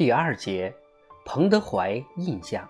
[0.00, 0.72] 第二节，
[1.26, 2.66] 彭德怀印象。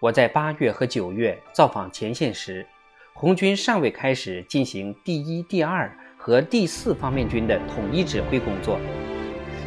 [0.00, 2.66] 我在八月和九月造访前线时，
[3.12, 8.80] 红军尚未开始进行第一、第二和第四方面军的统一指挥工作。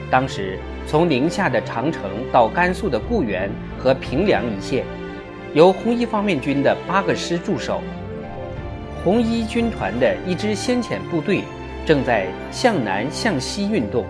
[0.09, 3.47] 当时，从宁夏的长城到甘肃的固原
[3.77, 4.83] 和平凉一线，
[5.53, 7.83] 由红一方面军的八个师驻守。
[9.03, 11.43] 红一军团的一支先遣部队
[11.85, 14.03] 正在向南向西运动。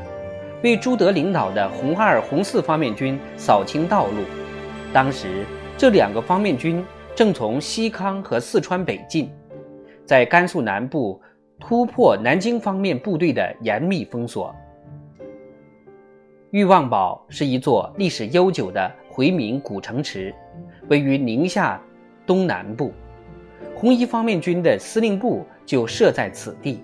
[0.63, 4.23] 为朱德领导的红二、红四方面军扫清道路。
[4.93, 5.45] 当时，
[5.77, 9.29] 这两个方面军正从西康和四川北进，
[10.05, 11.21] 在甘肃南部
[11.59, 14.55] 突破南京方面部队的严密封锁。
[16.51, 20.33] 裕旺堡是一座历史悠久的回民古城池，
[20.87, 21.77] 位于宁夏
[22.25, 22.93] 东南部，
[23.75, 26.81] 红一方面军的司令部就设在此地。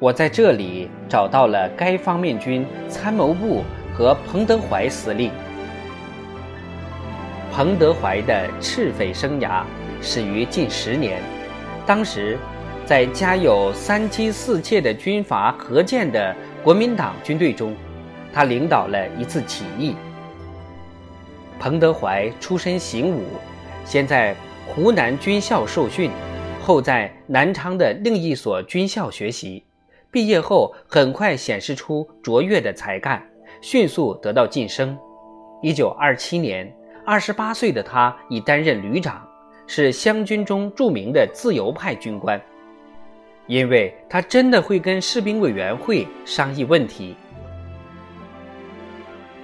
[0.00, 5.30] 我在这里找到了该方面军参谋部和彭德怀司令。
[7.52, 9.62] 彭德怀的赤匪生涯
[10.00, 11.20] 始于近十年，
[11.84, 12.38] 当时，
[12.86, 17.76] 在家有三妻四妾的军阀何健的国民党军队中，
[18.32, 19.94] 他领导了一次起义。
[21.58, 23.24] 彭德怀出身行武，
[23.84, 24.34] 先在
[24.66, 26.10] 湖南军校受训，
[26.62, 29.62] 后在南昌的另一所军校学习。
[30.12, 33.22] 毕业后，很快显示出卓越的才干，
[33.60, 34.98] 迅速得到晋升。
[35.62, 36.72] 一九二七年，
[37.06, 39.24] 二十八岁的他已担任旅长，
[39.68, 42.40] 是湘军中著名的自由派军官。
[43.46, 47.16] 因为他真的会跟士兵委员会商议问题。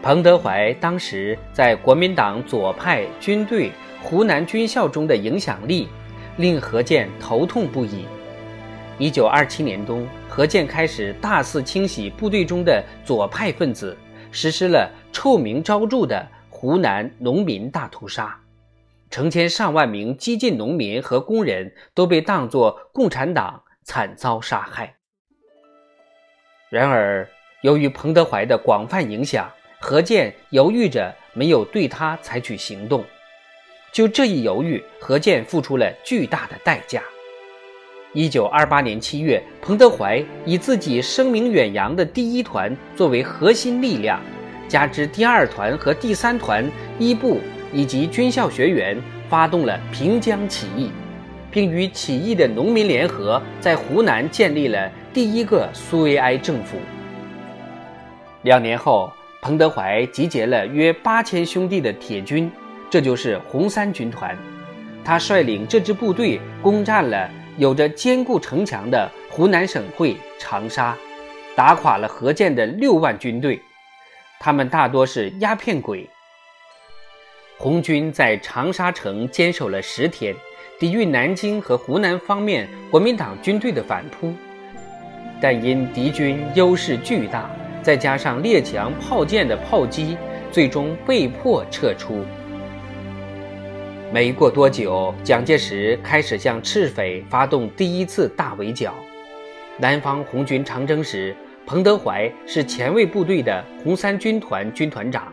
[0.03, 3.71] 彭德怀当时在国民党左派军队
[4.03, 5.89] 湖南军校中的影响力，
[6.37, 8.05] 令何键头痛不已。
[8.99, 13.95] 一九二七年冬，何健开始大肆清洗部队中的左派分子，
[14.33, 18.41] 实施了臭名昭著的湖南农民大屠杀，
[19.11, 24.95] 成千上万名激进农民和工人都被当作共产党惨遭杀害。
[26.71, 27.29] 然而，
[27.61, 33.05] 由于彭德怀的广泛影响，何健犹豫着没有对他采取行动。
[33.93, 37.03] 就这一犹豫，何健付出了巨大的代价。
[38.17, 44.19] 一九二八年七月，彭德怀以自己声名远扬的第一团作为核心力量，
[44.67, 46.65] 加之第二团和第三团
[46.99, 47.39] 一部
[47.75, 48.97] 以及军校学员，
[49.29, 50.91] 发动了平江起义，
[51.51, 56.79] 并与起义的农民联合，在湖南建立了第一个苏维埃政府。
[58.45, 59.13] 两年后，
[59.43, 62.51] 彭德怀集结了约八千兄弟的铁军，
[62.89, 64.35] 这就是红三军团，
[65.05, 67.29] 他率领这支部队攻占了。
[67.59, 70.97] 有着坚固城墙的湖南省会长沙，
[71.55, 73.61] 打垮了何键的六万军队，
[74.39, 76.09] 他们大多是鸦片鬼。
[77.59, 80.35] 红军在长沙城坚守了十天，
[80.79, 84.35] 抵御南京和湖南方面国民党军队的反扑，
[85.41, 87.51] 但因敌军优势巨大，
[87.83, 90.19] 再加上列强炮舰的炮击，
[90.53, 92.23] 最终被迫撤出。
[94.17, 98.95] 没过多久，蒋介石开始向赤匪发动第一次大围剿。
[99.77, 105.31] 南方红军长征时，彭德怀是前卫部队的红三军团军团长，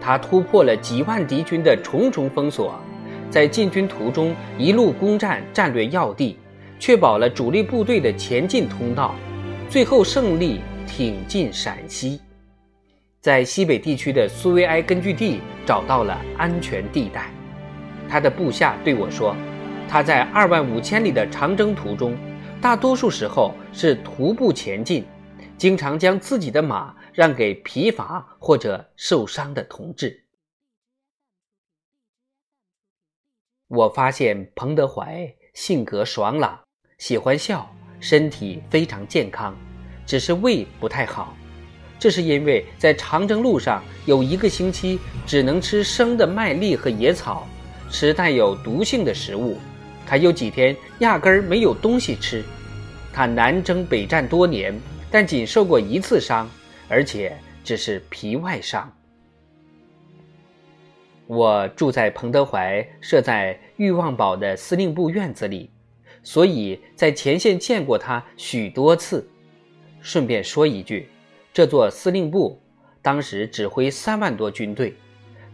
[0.00, 2.80] 他突破了几万敌军的重重封锁，
[3.28, 6.38] 在进军途中一路攻占战略要地，
[6.78, 9.14] 确保了主力部队的前进通道，
[9.68, 12.18] 最后胜利挺进陕西，
[13.20, 17.30] 在西北地区的苏维埃根据地找到了安全地带。
[18.08, 19.36] 他的部下对我说
[19.88, 22.16] ：“他在二万五千里的长征途中，
[22.60, 25.04] 大多数时候是徒步前进，
[25.56, 30.24] 经常将自己的马让给疲乏或者受伤的同志。”
[33.68, 36.58] 我发现彭德怀性格爽朗，
[36.96, 37.70] 喜欢笑，
[38.00, 39.54] 身体非常健康，
[40.06, 41.36] 只是胃不太好。
[41.98, 47.46] 这是因为在长征路上有一个星期只能吃生的麦粒和野草。
[47.90, 49.56] 吃带有毒性的食物，
[50.06, 52.44] 还有几天压根儿没有东西吃。
[53.12, 54.78] 他南征北战多年，
[55.10, 56.48] 但仅受过一次伤，
[56.88, 58.92] 而且只是皮外伤。
[61.26, 65.70] 我住在彭德怀设在欲望堡的司令部院子里，
[66.22, 69.28] 所以在前线见过他许多次。
[70.00, 71.08] 顺便说一句，
[71.52, 72.60] 这座司令部
[73.02, 74.94] 当时指挥三万多军队，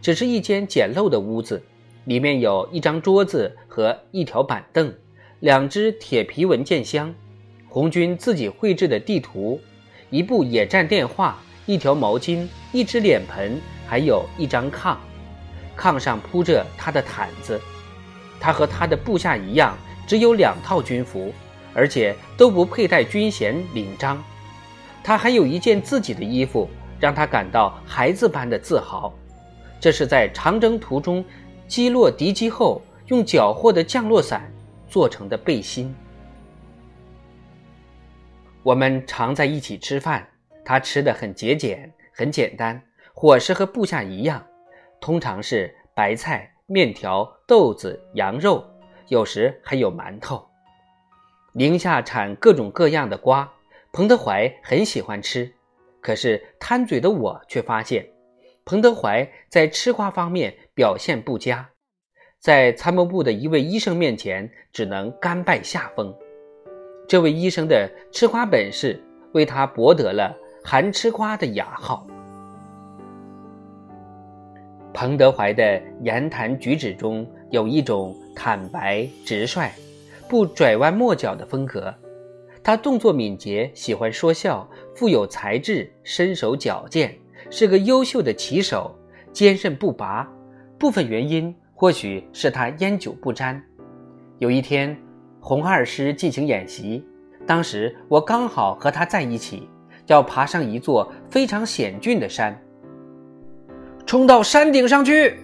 [0.01, 1.61] 只是一间简陋的屋子。
[2.05, 4.93] 里面有一张桌子和一条板凳，
[5.39, 7.13] 两只铁皮文件箱，
[7.67, 9.59] 红军自己绘制的地图，
[10.11, 14.95] 一部野战电话，一条毛巾、一只脸盆，还有一张炕。
[15.77, 17.59] 炕上铺着他的毯子。
[18.39, 19.75] 他和他的部下一样，
[20.05, 21.33] 只有两套军服，
[21.73, 24.23] 而且都不佩戴军衔领章。
[25.03, 26.69] 他还有一件自己的衣服，
[26.99, 29.11] 让他感到孩子般的自豪。
[29.79, 31.23] 这是在长征途中
[31.67, 34.51] 击落敌机后用缴获的降落伞
[34.87, 35.93] 做成的背心。
[38.63, 40.27] 我们常在一起吃饭，
[40.63, 42.81] 他吃的很节俭，很简单，
[43.13, 44.43] 伙食和部下一样，
[44.99, 48.63] 通常是白菜、面条、豆子、羊肉，
[49.07, 50.47] 有时还有馒头。
[51.53, 53.51] 宁夏产各种各样的瓜，
[53.91, 55.53] 彭德怀很喜欢吃，
[56.01, 58.07] 可是贪嘴的我却发现，
[58.65, 61.69] 彭德怀在吃瓜方面表现不佳，
[62.39, 66.11] 在参谋部的一位医生面前只能甘拜下风。
[67.07, 68.99] 这位医生的吃瓜本事
[69.33, 70.35] 为他博得了
[70.65, 72.07] “韩吃瓜”的雅号。
[74.91, 79.69] 彭德怀的言谈举止中有一种坦白直率、
[80.27, 81.93] 不拐弯抹角的风格。
[82.63, 87.15] 他动作敏捷，喜欢说笑，富有才智，身手矫健，
[87.49, 88.95] 是个优秀的棋手，
[89.31, 90.27] 坚韧不拔。
[90.77, 93.61] 部分原因或许是他烟酒不沾。
[94.39, 94.95] 有一天。
[95.47, 97.05] 红二师进行演习，
[97.45, 99.69] 当时我刚好和他在一起，
[100.07, 102.59] 要爬上一座非常险峻的山。
[104.07, 105.37] 冲到山顶上去！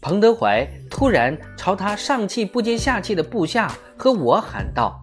[0.00, 5.02] 彭德怀突然朝他上气不接下气的部下和我喊道：“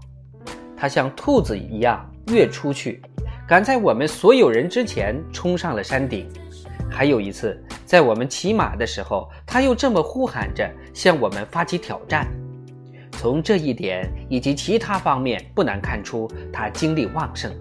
[0.77, 3.01] 他像兔子一样跃出去，
[3.49, 6.29] 赶在我们所有人之前冲上了山顶。
[6.87, 12.27] 还有一次，在我们骑马的时候，他又这么呼喊着向我们发起挑战。”
[13.13, 17.51] 从这一点以及其他方面，不难看出他精力旺盛。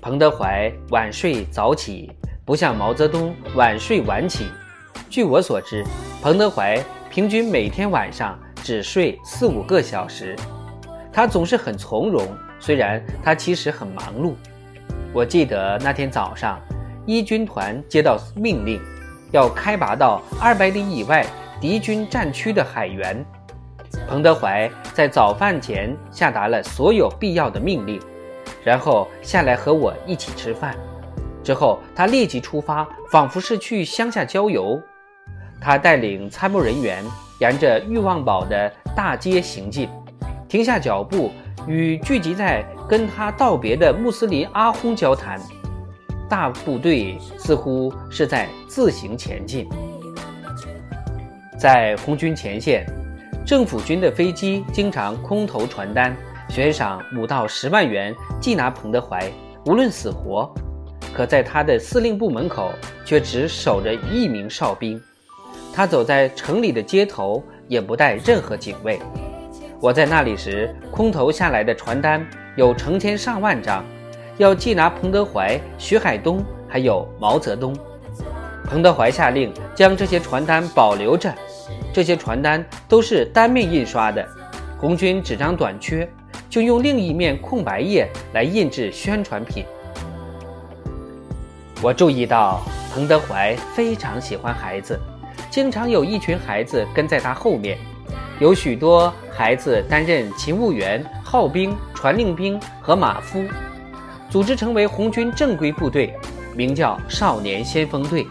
[0.00, 2.12] 彭德怀晚睡早起，
[2.44, 4.46] 不像毛泽东晚睡晚起。
[5.10, 5.84] 据我所知，
[6.22, 10.36] 彭德怀平均每天晚上只睡四五个小时。
[11.12, 12.24] 他总是很从容，
[12.58, 14.34] 虽然他其实很忙碌。
[15.12, 16.60] 我记得那天早上，
[17.06, 18.80] 一军团接到命令，
[19.32, 21.24] 要开拔到二百里以外
[21.60, 23.24] 敌军战区的海员。
[24.08, 28.00] 彭德怀在早饭前下达了所有必要的命令，
[28.62, 30.76] 然后下来和我一起吃饭。
[31.42, 34.80] 之后，他立即出发，仿佛是去乡下郊游。
[35.60, 37.02] 他带领参谋人员
[37.40, 39.88] 沿着欲望堡的大街行进，
[40.48, 41.30] 停下脚步，
[41.66, 45.40] 与聚集在跟他道别的穆斯林阿訇交谈。
[46.28, 49.68] 大部队似乎是在自行前进，
[51.58, 52.84] 在红军前线。
[53.46, 56.16] 政府军的飞机经常空投传单，
[56.48, 59.30] 悬赏五到十万元缉拿彭德怀，
[59.66, 60.52] 无论死活。
[61.14, 62.72] 可在他的司令部门口，
[63.04, 65.00] 却只守着一名哨兵。
[65.72, 68.98] 他走在城里的街头，也不带任何警卫。
[69.78, 72.26] 我在那里时，空投下来的传单
[72.56, 73.84] 有成千上万张，
[74.38, 77.76] 要缉拿彭德怀、徐海东，还有毛泽东。
[78.64, 81.32] 彭德怀下令将这些传单保留着。
[81.92, 84.26] 这些传单都是单面印刷的，
[84.78, 86.08] 红军纸张短缺，
[86.48, 89.64] 就用另一面空白页来印制宣传品。
[91.82, 94.98] 我注意到彭德怀非常喜欢孩子，
[95.50, 97.78] 经常有一群孩子跟在他后面，
[98.38, 103.42] 有许多孩子担任勤务员、号兵、传令兵和马夫，
[104.28, 106.14] 组织成为红军正规部队，
[106.54, 108.26] 名叫少年先锋队。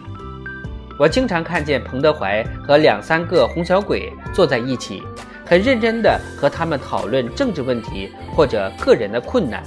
[0.96, 5.02] 我经常看见彭德怀和两三个红小鬼坐在一起，
[5.44, 9.60] 很认真地和他们讨论政治问题或者个人的困难，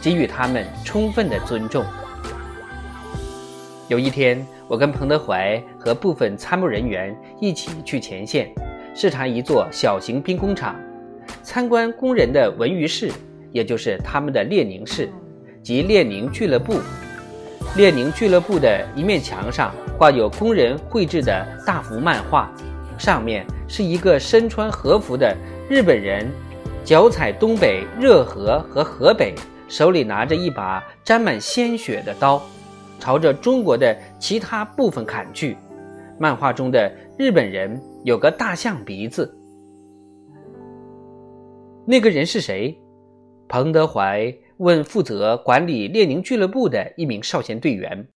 [0.00, 1.84] 给予他们充分的尊重。
[3.88, 8.54] 有一天，我跟彭德怀和部分参谋人员一起去前线，
[8.94, 10.74] 视察一座小型兵工厂，
[11.42, 13.10] 参观工人的文娱室，
[13.52, 15.08] 也就是他们的列宁室
[15.62, 16.80] 及列宁俱乐部。
[17.76, 22.50] 列宁俱乐部的一面墙上挂有工人绘制的大幅漫画，
[22.98, 25.36] 上面是一个身穿和服的
[25.68, 26.28] 日本人，
[26.84, 29.34] 脚踩东北热河和河北，
[29.68, 32.42] 手里拿着一把沾满鲜血的刀，
[32.98, 35.56] 朝着中国的其他部分砍去。
[36.20, 39.34] 漫画中的日本人有个大象鼻子。
[41.86, 42.78] 那个人是谁？
[43.48, 44.32] 彭德怀。
[44.58, 48.08] 问负责管理列宁俱乐部的一名少先队员：“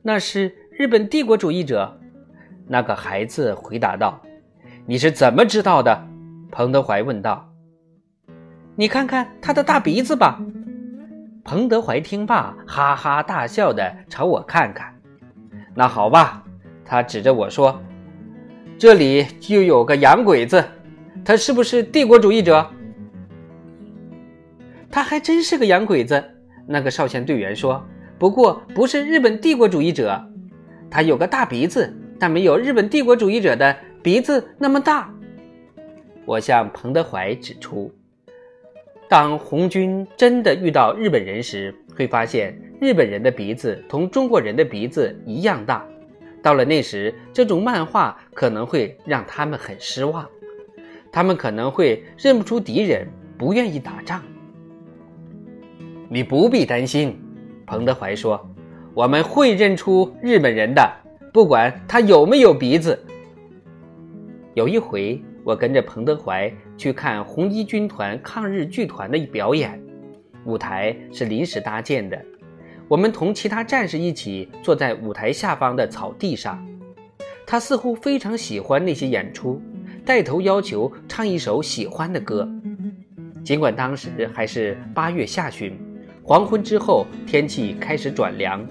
[0.00, 1.98] 那是日本帝国主义者。”
[2.68, 4.22] 那个孩子回答道
[4.86, 6.06] ：“你是怎么知道的？”
[6.52, 7.52] 彭德怀问道。
[8.78, 10.40] “你看看他的大鼻子吧。”
[11.42, 14.97] 彭德怀听罢，哈哈大笑的朝我看看。
[15.78, 16.42] 那好吧，
[16.84, 17.80] 他指着我说
[18.76, 20.64] ：“这里就有个洋鬼子，
[21.24, 22.68] 他是不是帝国主义者？”
[24.90, 26.20] 他还真是个洋鬼子。
[26.66, 27.80] 那个少先队员说
[28.18, 30.20] ：“不过不是日本帝国主义者，
[30.90, 35.08] 他有个大鼻子，但没有日本帝国主义者的鼻子那么大。”
[36.26, 37.94] 我向彭德怀指出，
[39.08, 45.86] 当红军真的遇到日本人时，会发现日本人的鼻子同中国人的鼻子一样大。
[46.40, 50.24] 到了那时，这种漫画可能会让他们很失望，
[51.10, 54.22] 他们可能会认不出敌人，不愿意打仗。
[56.08, 57.20] 你不必担心，
[57.66, 58.40] 彭德怀说
[58.94, 60.88] ：“我们会认出日本人的，
[61.32, 62.98] 不管他有没有鼻子。”
[64.54, 69.82] 有一回，我跟着彭德怀去看红一军团抗日剧团的表演，
[70.44, 72.24] 舞台是临时搭建的，
[72.88, 76.66] 我们同其他战士一起坐在舞台下方的草地上。
[77.46, 79.60] 他似乎非常喜欢那些演出，
[80.06, 82.48] 带头要求唱一首喜欢的歌，
[83.44, 85.78] 尽管当时还是八月下旬。
[86.22, 88.66] 黄昏之后，天气开始转凉，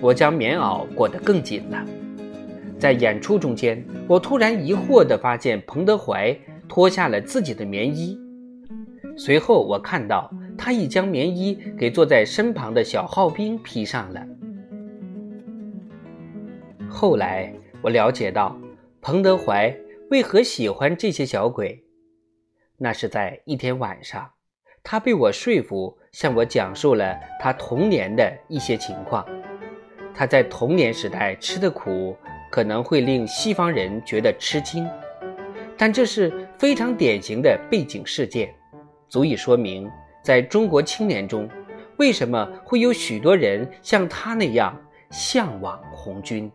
[0.00, 1.84] 我将棉袄裹得更紧了。
[2.78, 6.34] 在演出中间，我突然疑惑地发现彭德怀
[6.66, 8.18] 脱下了自己的棉衣，
[9.16, 14.26] 随后我看到他已将棉衣给坐在身旁的小号兵披上了。
[16.88, 17.52] 后来
[17.82, 18.58] 我了解到，
[19.00, 19.74] 彭德怀
[20.10, 21.84] 为何喜欢这些小鬼，
[22.76, 24.30] 那是在一天晚上。
[24.82, 29.26] 他被我说服，向我讲述了他童年的一些情况。
[30.14, 32.16] 他在童年时代吃的苦，
[32.50, 34.88] 可能会令西方人觉得吃惊，
[35.76, 38.52] 但这是非常典型的背景事件，
[39.10, 39.90] 足以说明
[40.22, 41.48] 在中国青年中，
[41.98, 44.74] 为什么会有许多人像他那样
[45.10, 46.50] 向往红军。